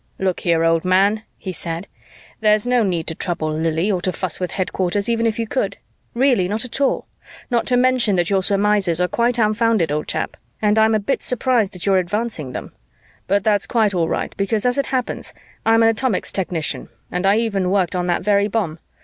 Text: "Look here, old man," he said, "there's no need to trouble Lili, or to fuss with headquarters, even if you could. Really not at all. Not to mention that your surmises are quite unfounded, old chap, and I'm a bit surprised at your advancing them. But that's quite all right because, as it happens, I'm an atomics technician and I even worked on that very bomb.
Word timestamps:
"Look 0.17 0.39
here, 0.39 0.63
old 0.63 0.83
man," 0.83 1.21
he 1.37 1.53
said, 1.53 1.87
"there's 2.39 2.65
no 2.65 2.81
need 2.81 3.05
to 3.05 3.13
trouble 3.13 3.51
Lili, 3.53 3.91
or 3.91 4.01
to 4.01 4.11
fuss 4.11 4.39
with 4.39 4.49
headquarters, 4.53 5.07
even 5.07 5.27
if 5.27 5.37
you 5.37 5.45
could. 5.45 5.77
Really 6.15 6.47
not 6.47 6.65
at 6.65 6.81
all. 6.81 7.05
Not 7.51 7.67
to 7.67 7.77
mention 7.77 8.15
that 8.15 8.27
your 8.31 8.41
surmises 8.41 8.99
are 8.99 9.07
quite 9.07 9.37
unfounded, 9.37 9.91
old 9.91 10.07
chap, 10.07 10.37
and 10.59 10.79
I'm 10.79 10.95
a 10.95 10.99
bit 10.99 11.21
surprised 11.21 11.75
at 11.75 11.85
your 11.85 11.97
advancing 11.97 12.51
them. 12.51 12.71
But 13.27 13.43
that's 13.43 13.67
quite 13.67 13.93
all 13.93 14.07
right 14.09 14.35
because, 14.37 14.65
as 14.65 14.79
it 14.79 14.87
happens, 14.87 15.35
I'm 15.67 15.83
an 15.83 15.89
atomics 15.89 16.31
technician 16.31 16.89
and 17.11 17.27
I 17.27 17.37
even 17.37 17.69
worked 17.69 17.95
on 17.95 18.07
that 18.07 18.23
very 18.23 18.47
bomb. 18.47 18.79